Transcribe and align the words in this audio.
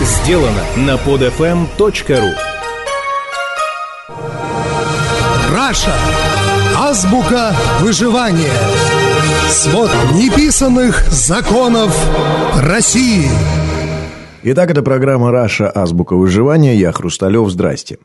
сделано 0.00 0.64
на 0.76 0.96
podfm.ru 0.96 2.32
Russia. 5.54 5.94
Азбука 6.76 7.54
выживания. 7.80 8.50
Свод 9.48 9.90
неписанных 10.14 11.06
законов 11.10 11.94
России. 12.56 13.28
Итак, 14.42 14.70
это 14.70 14.82
программа 14.82 15.30
«Russia. 15.30 15.70
Азбука 15.70 16.16
выживания». 16.16 16.74
Я 16.74 16.92
Хрусталев. 16.92 17.50
Здрасте. 17.50 17.98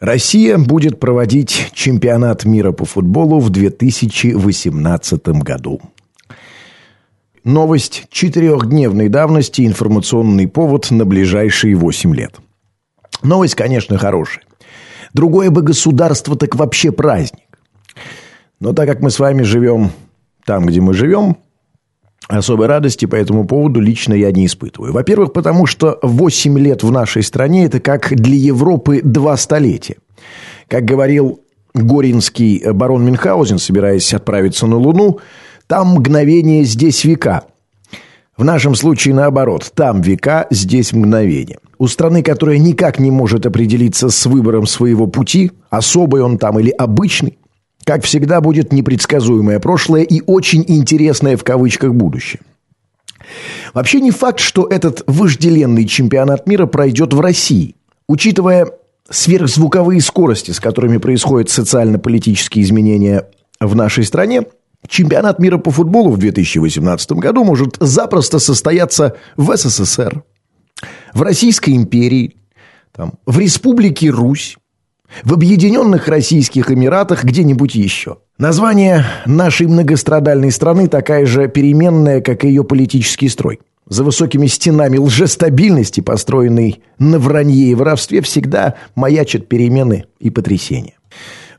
Россия 0.00 0.58
будет 0.58 0.98
проводить 0.98 1.70
чемпионат 1.74 2.44
мира 2.44 2.72
по 2.72 2.84
футболу 2.84 3.40
в 3.40 3.50
2018 3.50 5.28
году. 5.28 5.80
Новость 7.44 8.06
четырехдневной 8.10 9.10
давности, 9.10 9.66
информационный 9.66 10.48
повод 10.48 10.90
на 10.90 11.04
ближайшие 11.04 11.74
восемь 11.74 12.14
лет. 12.14 12.36
Новость, 13.22 13.54
конечно, 13.54 13.98
хорошая. 13.98 14.44
Другое 15.12 15.50
бы 15.50 15.60
государство 15.60 16.36
так 16.36 16.56
вообще 16.56 16.90
праздник. 16.90 17.44
Но 18.60 18.72
так 18.72 18.88
как 18.88 19.00
мы 19.00 19.10
с 19.10 19.18
вами 19.18 19.42
живем 19.42 19.90
там, 20.46 20.64
где 20.64 20.80
мы 20.80 20.94
живем, 20.94 21.36
особой 22.28 22.66
радости 22.66 23.04
по 23.04 23.14
этому 23.14 23.46
поводу 23.46 23.78
лично 23.78 24.14
я 24.14 24.32
не 24.32 24.46
испытываю. 24.46 24.94
Во-первых, 24.94 25.34
потому 25.34 25.66
что 25.66 25.98
8 26.00 26.58
лет 26.58 26.82
в 26.82 26.90
нашей 26.90 27.22
стране– 27.22 27.64
это 27.66 27.78
как 27.78 28.16
для 28.16 28.36
Европы 28.36 29.02
два 29.04 29.36
столетия. 29.36 29.96
Как 30.66 30.86
говорил 30.86 31.40
горинский 31.74 32.72
барон 32.72 33.04
Мюнхгаузен, 33.04 33.58
собираясь 33.58 34.14
отправиться 34.14 34.66
на 34.66 34.78
Луну– 34.78 35.20
там 35.66 35.94
мгновение, 35.94 36.64
здесь 36.64 37.04
века. 37.04 37.44
В 38.36 38.44
нашем 38.44 38.74
случае 38.74 39.14
наоборот. 39.14 39.70
Там 39.74 40.00
века, 40.00 40.46
здесь 40.50 40.92
мгновение. 40.92 41.58
У 41.78 41.86
страны, 41.86 42.22
которая 42.22 42.58
никак 42.58 42.98
не 42.98 43.10
может 43.10 43.46
определиться 43.46 44.10
с 44.10 44.26
выбором 44.26 44.66
своего 44.66 45.06
пути, 45.06 45.52
особый 45.70 46.22
он 46.22 46.38
там 46.38 46.58
или 46.58 46.70
обычный, 46.70 47.38
как 47.84 48.04
всегда 48.04 48.40
будет 48.40 48.72
непредсказуемое 48.72 49.60
прошлое 49.60 50.02
и 50.02 50.22
очень 50.26 50.64
интересное 50.66 51.36
в 51.36 51.44
кавычках 51.44 51.94
будущее. 51.94 52.40
Вообще 53.72 54.00
не 54.00 54.10
факт, 54.10 54.40
что 54.40 54.66
этот 54.66 55.02
вожделенный 55.06 55.86
чемпионат 55.86 56.46
мира 56.46 56.66
пройдет 56.66 57.14
в 57.14 57.20
России. 57.20 57.74
Учитывая 58.06 58.68
сверхзвуковые 59.08 60.00
скорости, 60.00 60.50
с 60.50 60.60
которыми 60.60 60.98
происходят 60.98 61.48
социально-политические 61.50 62.64
изменения 62.64 63.28
в 63.60 63.74
нашей 63.74 64.04
стране– 64.04 64.42
Чемпионат 64.88 65.38
мира 65.38 65.58
по 65.58 65.70
футболу 65.70 66.10
в 66.10 66.18
2018 66.18 67.12
году 67.12 67.44
может 67.44 67.76
запросто 67.80 68.38
состояться 68.38 69.16
в 69.36 69.56
СССР, 69.56 70.22
в 71.14 71.22
Российской 71.22 71.74
империи, 71.74 72.36
там, 72.92 73.14
в 73.26 73.38
Республике 73.38 74.10
Русь, 74.10 74.56
в 75.22 75.32
Объединенных 75.32 76.08
Российских 76.08 76.70
Эмиратах, 76.70 77.24
где-нибудь 77.24 77.74
еще. 77.74 78.18
Название 78.38 79.04
нашей 79.26 79.66
многострадальной 79.66 80.50
страны 80.50 80.88
такая 80.88 81.24
же 81.24 81.48
переменная, 81.48 82.20
как 82.20 82.44
и 82.44 82.48
ее 82.48 82.64
политический 82.64 83.28
строй. 83.28 83.60
За 83.86 84.02
высокими 84.02 84.46
стенами 84.46 84.96
лжестабильности, 84.96 86.00
построенной 86.00 86.82
на 86.98 87.18
вранье 87.18 87.68
и 87.68 87.74
воровстве, 87.74 88.22
всегда 88.22 88.74
маячат 88.94 89.46
перемены 89.46 90.06
и 90.18 90.30
потрясения. 90.30 90.94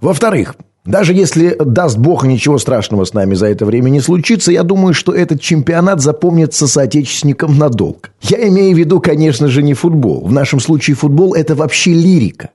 Во-вторых, 0.02 0.56
даже 0.86 1.16
если, 1.16 1.56
даст 1.60 1.98
бог, 1.98 2.26
ничего 2.26 2.60
страшного 2.60 3.06
с 3.06 3.14
нами 3.14 3.34
за 3.34 3.48
это 3.48 3.66
время 3.66 3.90
не 3.90 4.02
случится, 4.02 4.52
я 4.52 4.62
думаю, 4.62 4.94
что 4.94 5.14
этот 5.14 5.42
чемпионат 5.42 6.00
запомнится 6.00 6.68
соотечественникам 6.68 7.58
надолго. 7.58 8.10
Я 8.22 8.48
имею 8.48 8.76
в 8.76 8.78
виду, 8.78 9.02
конечно 9.02 9.48
же, 9.48 9.64
не 9.64 9.74
футбол. 9.74 10.26
В 10.26 10.32
нашем 10.32 10.60
случае 10.60 10.96
футбол– 10.96 11.34
это 11.36 11.56
вообще 11.56 11.92
лирика. 11.92 12.52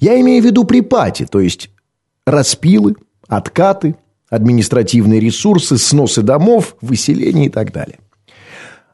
Я 0.00 0.18
имею 0.20 0.42
в 0.42 0.46
виду 0.46 0.64
припати, 0.64 1.26
то 1.30 1.40
есть 1.40 1.70
распилы, 2.26 2.96
откаты, 3.28 3.96
административные 4.30 5.20
ресурсы, 5.20 5.76
сносы 5.76 6.22
домов, 6.22 6.76
выселение 6.80 7.46
и 7.46 7.50
так 7.50 7.70
далее. 7.70 7.98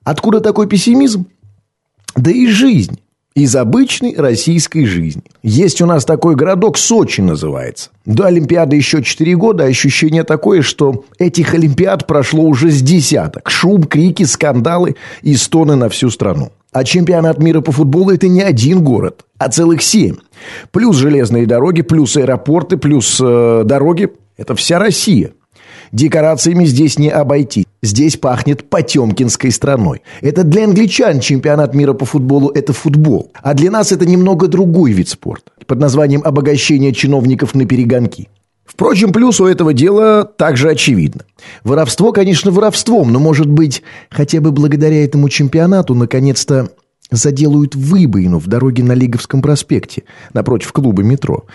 Откуда 0.03 0.41
такой 0.41 0.67
пессимизм? 0.67 1.27
Да 2.17 2.33
и 2.33 2.49
жизнь 2.49 2.99
из 3.38 3.54
обычной 3.54 4.15
российской 4.16 4.84
жизни. 4.84 5.22
Есть 5.43 5.81
у 5.81 5.87
нас 5.87 6.04
такой 6.04 6.34
городок, 6.34 6.76
Сочи 6.76 7.21
называется. 7.21 7.91
До 8.04 8.26
Олимпиады 8.26 8.75
еще 8.75 9.03
4 9.03 9.37
года, 9.37 9.65
ощущение 9.65 10.25
такое, 10.25 10.62
что 10.62 11.04
этих 11.19 11.54
Олимпиад 11.54 12.06
прошло 12.06 12.43
уже 12.44 12.71
с 12.71 12.82
десяток. 12.82 13.49
Шум, 13.49 13.84
крики, 13.84 14.25
скандалы 14.25 14.97
и 15.22 15.37
стоны 15.37 15.76
на 15.76 15.88
всю 15.88 16.10
страну. 16.10 16.50
А 16.72 16.84
чемпионат 16.84 17.38
мира 17.38 17.60
по 17.60 17.72
футболу– 17.72 18.10
это 18.12 18.28
не 18.28 18.43
один 18.43 18.82
город, 18.82 19.25
а 19.38 19.49
целых 19.49 19.82
семь. 19.82 20.16
Плюс 20.70 20.97
железные 20.97 21.47
дороги, 21.47 21.82
плюс 21.82 22.16
аэропорты, 22.16 22.76
плюс 22.76 23.20
э, 23.22 23.62
дороги– 23.65 24.10
это 24.37 24.55
вся 24.55 24.78
Россия. 24.78 25.32
Декорациями 25.93 26.65
здесь 26.65 26.99
не 26.99 27.09
обойти. 27.09 27.66
Здесь 27.82 28.16
пахнет 28.16 28.69
потемкинской 28.69 29.50
страной. 29.50 30.03
Это 30.21 30.44
для 30.44 30.65
англичан 30.65 31.21
чемпионат 31.21 31.75
мира 31.75 31.93
по 31.93 32.04
футболу– 32.04 32.50
это 32.54 32.72
футбол. 32.72 33.31
А 33.43 33.54
для 33.54 33.71
нас 33.71 33.93
это 33.93 34.04
немного 34.06 34.49
другой 34.49 34.93
вид 34.93 35.09
спорта. 35.09 35.53
Под 35.66 35.78
названием 35.78 36.22
обогащение 36.25 36.93
чиновников 36.93 37.54
на 37.54 37.66
перегонки. 37.66 38.28
Впрочем, 38.65 39.12
плюс 39.12 39.41
у 39.41 39.47
этого 39.47 39.72
дела 39.72 40.25
также 40.25 40.71
очевидно. 40.71 41.22
Воровство, 41.65 42.12
конечно, 42.12 42.50
воровством, 42.50 43.12
но, 43.12 43.19
может 43.19 43.49
быть, 43.49 43.82
хотя 44.10 44.41
бы 44.41 44.53
благодаря 44.53 45.05
этому 45.05 45.28
чемпионату 45.31 45.94
наконец-то 45.94 46.69
заделают 47.10 47.75
выбоину 47.75 48.38
в 48.38 48.47
дороге 48.47 48.84
на 48.84 48.93
Лиговском 48.93 49.41
проспекте, 49.41 50.05
напротив 50.34 50.72
клуба 50.72 51.03
метро. 51.03 51.47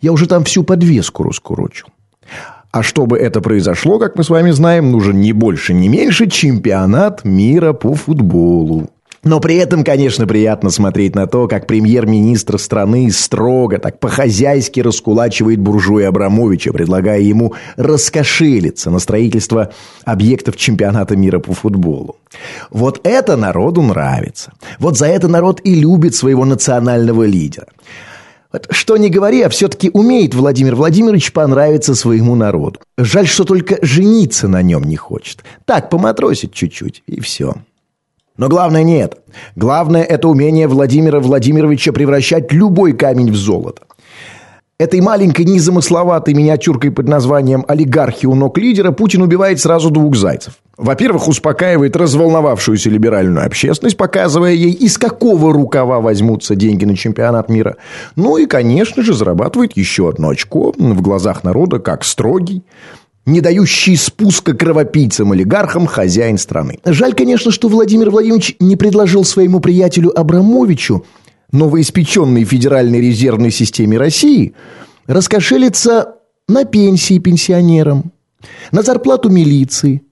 Я 0.00 0.12
уже 0.12 0.26
там 0.26 0.44
всю 0.44 0.64
подвеску 0.64 1.22
раскурочил. 1.22 1.88
А 2.72 2.82
чтобы 2.82 3.18
это 3.18 3.42
произошло, 3.42 3.98
как 3.98 4.16
мы 4.16 4.24
с 4.24 4.30
вами 4.30 4.50
знаем, 4.50 4.90
нужен 4.90 5.20
не 5.20 5.34
больше, 5.34 5.74
не 5.74 5.88
меньше 5.88 6.26
чемпионат 6.26 7.22
мира 7.22 7.74
по 7.74 7.94
футболу. 7.94 8.88
Но 9.24 9.38
при 9.38 9.56
этом, 9.56 9.84
конечно, 9.84 10.26
приятно 10.26 10.70
смотреть 10.70 11.14
на 11.14 11.28
то, 11.28 11.46
как 11.46 11.68
премьер-министр 11.68 12.58
страны 12.58 13.12
строго, 13.12 13.78
так 13.78 14.00
по-хозяйски 14.00 14.80
раскулачивает 14.80 15.60
буржуя 15.60 16.08
Абрамовича, 16.08 16.72
предлагая 16.72 17.20
ему 17.20 17.54
раскошелиться 17.76 18.90
на 18.90 18.98
строительство 18.98 19.70
объектов 20.04 20.56
чемпионата 20.56 21.14
мира 21.14 21.38
по 21.38 21.52
футболу. 21.52 22.16
Вот 22.70 23.00
это 23.04 23.36
народу 23.36 23.82
нравится. 23.82 24.54
Вот 24.80 24.96
за 24.98 25.06
это 25.06 25.28
народ 25.28 25.60
и 25.62 25.74
любит 25.74 26.16
своего 26.16 26.44
национального 26.44 27.22
лидера. 27.24 27.68
Вот 28.52 28.66
что 28.70 28.98
ни 28.98 29.08
говори, 29.08 29.42
а 29.42 29.48
все-таки 29.48 29.90
умеет 29.92 30.34
Владимир 30.34 30.74
Владимирович 30.74 31.32
понравиться 31.32 31.94
своему 31.94 32.34
народу. 32.34 32.80
Жаль, 32.98 33.26
что 33.26 33.44
только 33.44 33.78
жениться 33.80 34.46
на 34.46 34.60
нем 34.62 34.84
не 34.84 34.96
хочет. 34.96 35.42
Так, 35.64 35.88
поматросит 35.88 36.52
чуть-чуть, 36.52 37.02
и 37.06 37.20
все. 37.20 37.54
Но 38.36 38.48
главное 38.48 38.82
не 38.82 38.98
это. 38.98 39.18
Главное– 39.56 40.02
это 40.04 40.28
умение 40.28 40.68
Владимира 40.68 41.20
Владимировича 41.20 41.92
превращать 41.92 42.52
любой 42.52 42.92
камень 42.92 43.30
в 43.30 43.36
золото. 43.36 43.82
Этой 44.78 45.00
маленькой 45.00 45.44
незамысловатой 45.44 46.34
миниатюркой 46.34 46.90
под 46.90 47.08
названием 47.08 47.64
«Олигархи 47.68 48.26
у 48.26 48.34
ног 48.34 48.58
лидера» 48.58 48.90
Путин 48.90 49.22
убивает 49.22 49.60
сразу 49.60 49.90
двух 49.90 50.16
зайцев. 50.16 50.54
Во-первых, 50.82 51.28
успокаивает 51.28 51.94
разволновавшуюся 51.94 52.90
либеральную 52.90 53.46
общественность, 53.46 53.96
показывая 53.96 54.50
ей, 54.50 54.72
из 54.72 54.98
какого 54.98 55.52
рукава 55.52 56.00
возьмутся 56.00 56.56
деньги 56.56 56.84
на 56.84 56.96
чемпионат 56.96 57.48
мира. 57.48 57.76
Ну 58.16 58.36
и, 58.36 58.46
конечно 58.46 59.04
же, 59.04 59.14
зарабатывает 59.14 59.76
еще 59.76 60.08
одно 60.08 60.30
очко 60.30 60.74
в 60.76 61.00
глазах 61.00 61.44
народа, 61.44 61.78
как 61.78 62.02
строгий, 62.02 62.64
не 63.26 63.40
дающий 63.40 63.94
спуска 63.94 64.54
кровопийцам-олигархам 64.54 65.86
хозяин 65.86 66.36
страны. 66.36 66.80
Жаль, 66.84 67.14
конечно, 67.14 67.52
что 67.52 67.68
Владимир 67.68 68.10
Владимирович 68.10 68.56
не 68.58 68.74
предложил 68.74 69.24
своему 69.24 69.60
приятелю 69.60 70.18
Абрамовичу 70.18 71.04
новоиспеченной 71.52 72.42
Федеральной 72.42 73.00
резервной 73.00 73.52
системе 73.52 73.98
России 73.98 74.54
раскошелиться 75.06 76.16
на 76.48 76.64
пенсии 76.64 77.18
пенсионерам, 77.18 78.10
на 78.72 78.82
зарплату 78.82 79.30
милиции, 79.30 80.02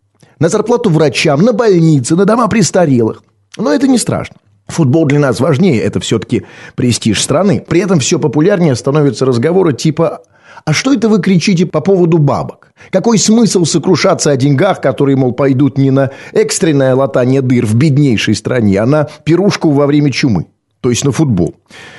на 0.40 0.48
зарплату 0.48 0.90
врачам, 0.90 1.42
на 1.42 1.52
больницы, 1.52 2.16
на 2.16 2.24
дома 2.24 2.48
престарелых. 2.48 3.22
Но 3.56 3.72
это 3.72 3.86
не 3.86 3.98
страшно. 3.98 4.36
Футбол 4.66 5.06
для 5.06 5.18
нас 5.20 5.40
важнее, 5.40 5.80
это 5.80 6.00
все-таки 6.00 6.44
престиж 6.74 7.22
страны. 7.22 7.64
При 7.66 7.80
этом 7.80 8.00
все 8.00 8.18
популярнее 8.18 8.74
становятся 8.74 9.26
разговоры 9.26 9.72
типа 9.72 10.22
«А 10.64 10.72
что 10.72 10.92
это 10.92 11.08
вы 11.08 11.20
кричите 11.20 11.66
по 11.66 11.80
поводу 11.80 12.18
бабок? 12.18 12.72
Какой 12.90 13.18
смысл 13.18 13.64
сокрушаться 13.64 14.30
о 14.30 14.36
деньгах, 14.36 14.80
которые, 14.80 15.16
мол, 15.16 15.32
пойдут 15.32 15.78
не 15.78 15.90
на 15.90 16.10
экстренное 16.32 16.94
латание 16.94 17.42
дыр 17.42 17.66
в 17.66 17.74
беднейшей 17.74 18.34
стране, 18.34 18.80
а 18.80 18.86
на 18.86 19.08
пирушку 19.24 19.70
во 19.70 19.86
время 19.86 20.10
чумы?» 20.10 20.46
то 20.80 20.88
есть 20.88 21.04
на 21.04 21.12
футбол. 21.12 21.54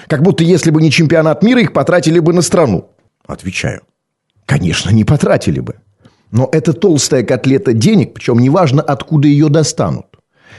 Как 0.07 0.23
будто 0.23 0.43
если 0.43 0.71
бы 0.71 0.81
не 0.81 0.89
чемпионат 0.89 1.43
мира, 1.43 1.61
их 1.61 1.71
потратили 1.71 2.19
бы 2.19 2.33
на 2.33 2.41
страну. 2.41 2.89
Отвечаю. 3.27 3.81
Конечно, 4.45 4.89
не 4.89 5.03
потратили 5.03 5.59
бы. 5.59 5.75
Но 6.31 6.49
это 6.51 6.73
толстая 6.73 7.23
котлета 7.23 7.73
денег, 7.73 8.13
причем 8.13 8.39
неважно, 8.39 8.81
откуда 8.81 9.27
ее 9.27 9.49
достанут. 9.49 10.05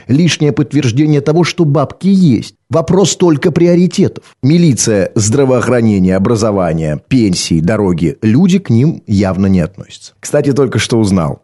Лишнее 0.07 0.51
подтверждение 0.51 1.21
того, 1.21 1.43
что 1.43 1.65
бабки 1.65 2.07
есть. 2.07 2.55
Вопрос 2.69 3.15
только 3.15 3.51
приоритетов. 3.51 4.35
Милиция, 4.41 5.11
здравоохранение, 5.15 6.15
образование, 6.15 7.01
пенсии, 7.07 7.61
дороги. 7.61 8.17
Люди 8.21 8.59
к 8.59 8.69
ним 8.69 9.01
явно 9.07 9.47
не 9.47 9.61
относятся. 9.61 10.13
Кстати, 10.19 10.51
только 10.51 10.79
что 10.79 10.99
узнал. 10.99 11.43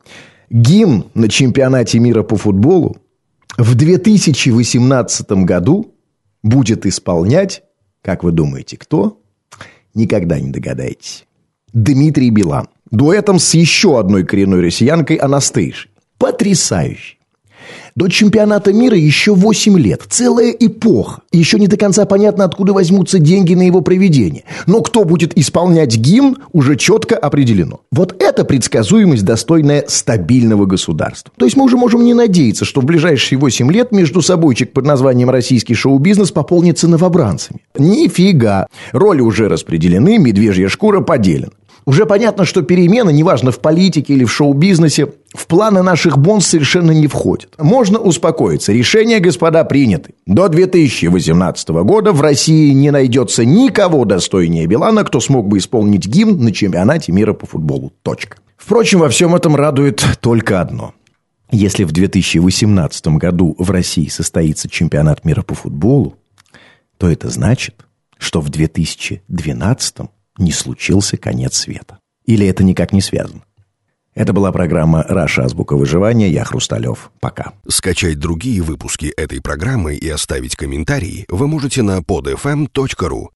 Гимн 0.49 1.05
на 1.13 1.29
чемпионате 1.29 1.99
мира 1.99 2.23
по 2.23 2.35
футболу 2.35 2.97
в 3.57 3.75
2018 3.75 5.31
году 5.43 5.93
будет 6.43 6.85
исполнять, 6.85 7.63
как 8.01 8.23
вы 8.23 8.31
думаете, 8.31 8.77
кто? 8.77 9.21
Никогда 9.93 10.39
не 10.39 10.49
догадаетесь. 10.49 11.25
Дмитрий 11.73 12.29
Билан. 12.31 12.67
Дуэтом 12.91 13.39
с 13.39 13.53
еще 13.53 13.99
одной 13.99 14.23
коренной 14.23 14.61
россиянкой 14.61 15.17
Анастейшей. 15.17 15.91
Потрясающий. 16.17 17.19
До 17.95 18.07
чемпионата 18.07 18.71
мира 18.71 18.97
еще 18.97 19.35
8 19.35 19.77
лет. 19.77 20.03
Целая 20.09 20.51
эпоха. 20.51 21.21
Еще 21.31 21.59
не 21.59 21.67
до 21.67 21.77
конца 21.77 22.05
понятно, 22.05 22.45
откуда 22.45 22.73
возьмутся 22.73 23.19
деньги 23.19 23.53
на 23.53 23.63
его 23.63 23.81
проведение. 23.81 24.43
Но 24.67 24.81
кто 24.81 25.03
будет 25.03 25.37
исполнять 25.37 25.97
гимн, 25.97 26.37
уже 26.53 26.77
четко 26.77 27.15
определено. 27.15 27.81
Вот 27.91 28.15
это 28.21 28.45
предсказуемость, 28.45 29.25
достойная 29.25 29.83
стабильного 29.87 30.65
государства. 30.65 31.33
То 31.37 31.45
есть 31.45 31.57
мы 31.57 31.65
уже 31.65 31.77
можем 31.77 32.03
не 32.03 32.13
надеяться, 32.13 32.65
что 32.65 32.81
в 32.81 32.85
ближайшие 32.85 33.37
8 33.37 33.71
лет 33.71 33.91
между 33.91 34.21
собойчик 34.21 34.71
под 34.71 34.85
названием 34.85 35.29
«Российский 35.29 35.73
шоу-бизнес» 35.75 36.31
пополнится 36.31 36.87
новобранцами. 36.87 37.59
Нифига. 37.77 38.67
Роли 38.93 39.21
уже 39.21 39.49
распределены, 39.49 40.17
медвежья 40.17 40.69
шкура 40.69 41.01
поделена. 41.01 41.51
Уже 41.89 42.05
понятно, 42.05 42.45
что 42.45 42.61
перемены, 42.61 43.11
неважно 43.11 43.51
в 43.51 43.57
политике 43.57 44.13
или 44.13 44.23
в 44.23 44.31
шоу-бизнесе, 44.31 45.07
в 45.33 45.47
планы 45.47 45.81
наших 45.81 46.19
бонс 46.19 46.45
совершенно 46.45 46.91
не 46.91 47.07
входят. 47.07 47.55
Можно 47.57 47.97
успокоиться. 47.97 48.71
Решения, 48.71 49.17
господа, 49.17 49.63
приняты. 49.63 50.13
До 50.27 50.49
2018 50.49 51.69
года 51.69 52.11
в 52.11 52.21
России 52.21 52.73
не 52.73 52.91
найдется 52.91 53.43
никого 53.43 54.05
достойнее 54.05 54.67
Билана, 54.67 55.03
кто 55.03 55.19
смог 55.19 55.47
бы 55.47 55.57
исполнить 55.57 56.05
гимн 56.05 56.37
на 56.43 56.51
чемпионате 56.51 57.11
мира 57.11 57.33
по 57.33 57.47
футболу. 57.47 57.91
Точка. 58.03 58.37
Впрочем, 58.55 58.99
во 58.99 59.09
всем 59.09 59.33
этом 59.33 59.55
радует 59.55 60.05
только 60.21 60.61
одно. 60.61 60.93
Если 61.49 61.85
в 61.85 61.91
2018 61.91 63.07
году 63.17 63.55
в 63.57 63.71
России 63.71 64.09
состоится 64.09 64.69
чемпионат 64.69 65.25
мира 65.25 65.41
по 65.41 65.55
футболу, 65.55 66.17
то 66.99 67.09
это 67.09 67.29
значит, 67.29 67.83
что 68.19 68.41
в 68.41 68.49
2012 68.49 69.95
не 70.39 70.51
случился 70.51 71.17
конец 71.17 71.55
света. 71.55 71.99
Или 72.25 72.47
это 72.47 72.63
никак 72.63 72.93
не 72.93 73.01
связано? 73.01 73.43
Это 74.15 74.33
была 74.33 74.51
программа 74.51 75.03
«Раша. 75.07 75.43
Азбука 75.43 75.75
выживания». 75.75 76.29
Я 76.29 76.43
Хрусталев. 76.43 77.11
Пока. 77.19 77.53
Скачать 77.67 78.19
другие 78.19 78.61
выпуски 78.61 79.13
этой 79.15 79.41
программы 79.41 79.95
и 79.95 80.09
оставить 80.09 80.55
комментарии 80.55 81.25
вы 81.29 81.47
можете 81.47 81.83
на 81.83 81.99
podfm.ru. 81.99 83.27